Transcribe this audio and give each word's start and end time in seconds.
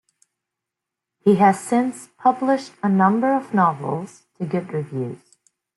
He 1.23 1.35
has 1.35 1.59
since 1.59 2.09
published 2.17 2.71
a 2.81 2.89
number 2.89 3.33
of 3.35 3.53
novels 3.53 4.23
to 4.39 4.47
good 4.47 4.73
reviews. 4.73 5.21